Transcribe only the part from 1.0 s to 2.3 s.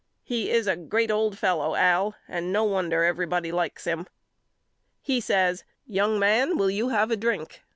old fellow Al